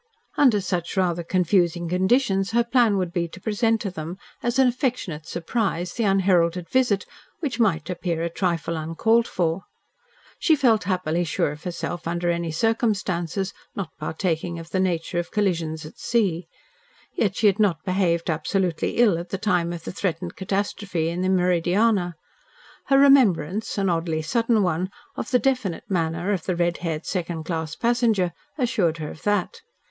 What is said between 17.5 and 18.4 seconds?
not behaved